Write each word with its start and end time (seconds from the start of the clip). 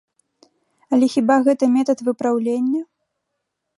Але 0.95 1.09
хіба 1.15 1.37
гэта 1.47 1.69
метад 1.75 1.97
выпраўлення? 2.07 2.81